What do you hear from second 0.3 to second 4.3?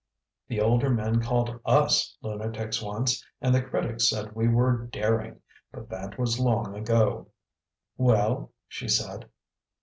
The older men called US lunatics once, and the critics